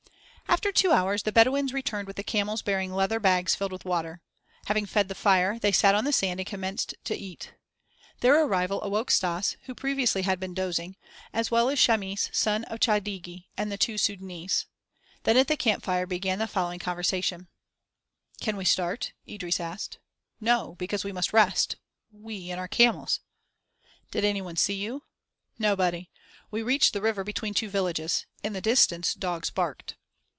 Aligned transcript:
After 0.47 0.73
two 0.73 0.91
hours 0.91 1.23
the 1.23 1.31
Bedouins 1.31 1.71
returned 1.73 2.07
with 2.07 2.17
the 2.17 2.23
camels 2.25 2.61
bearing 2.61 2.91
leather 2.91 3.21
bags 3.21 3.55
filled 3.55 3.71
with 3.71 3.85
water. 3.85 4.21
Having 4.65 4.87
fed 4.87 5.07
the 5.07 5.15
fire, 5.15 5.57
they 5.57 5.71
sat 5.71 5.95
on 5.95 6.03
the 6.03 6.11
sand 6.11 6.41
and 6.41 6.45
commenced 6.45 6.93
to 7.05 7.15
eat. 7.15 7.53
Their 8.19 8.43
arrival 8.45 8.81
awoke 8.83 9.11
Stas, 9.11 9.55
who 9.63 9.73
previously 9.73 10.23
had 10.23 10.41
been 10.41 10.53
dozing, 10.53 10.97
as 11.31 11.49
well 11.51 11.69
as 11.69 11.79
Chamis, 11.79 12.29
son 12.33 12.65
of 12.65 12.81
Chadigi, 12.81 13.47
and 13.57 13.71
the 13.71 13.77
two 13.77 13.95
Sudânese. 13.95 14.65
Then 15.23 15.37
at 15.37 15.47
the 15.47 15.55
camp 15.55 15.85
fire 15.85 16.05
began 16.05 16.37
the 16.39 16.47
following 16.47 16.79
conversation: 16.79 17.47
"Can 18.41 18.57
we 18.57 18.65
start?" 18.65 19.13
Idris 19.27 19.59
asked. 19.59 19.99
"No, 20.41 20.75
because 20.77 21.05
we 21.05 21.13
must 21.13 21.33
rest; 21.33 21.77
we 22.11 22.51
and 22.51 22.59
our 22.59 22.67
camels." 22.67 23.21
"Did 24.11 24.25
any 24.25 24.41
one 24.41 24.57
see 24.57 24.75
you?" 24.75 25.03
"Nobody. 25.57 26.11
We 26.51 26.61
reached 26.61 26.91
the 26.91 27.01
river 27.01 27.23
between 27.23 27.53
two 27.53 27.69
villages. 27.69 28.25
In 28.43 28.51
the 28.51 28.61
distance 28.61 29.13
dogs 29.13 29.49
barked." 29.49 29.95